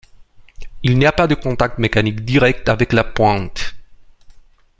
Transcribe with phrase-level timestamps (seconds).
[0.81, 3.75] Il n'y a pas de contact mécanique direct avec la pointe.